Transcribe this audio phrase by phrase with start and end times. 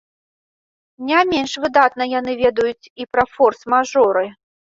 [1.09, 4.25] Не менш выдатна яны ведаюць і пра форс-мажоры.